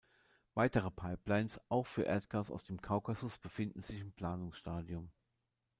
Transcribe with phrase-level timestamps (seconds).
[0.55, 5.11] Weitere Pipelines, auch für Erdgas aus dem Kaukasus, befinden sich im Planungsstadium.